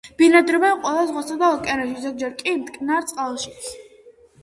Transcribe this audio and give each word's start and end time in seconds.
ბინადრობენ 0.19 0.79
ყველა 0.85 1.03
ზღვასა 1.09 1.37
და 1.43 1.51
ოკეანეში, 1.59 1.95
ზოგჯერ 2.07 2.35
კი 2.43 2.57
მტკნარ 2.65 3.11
წყალშიც. 3.15 3.73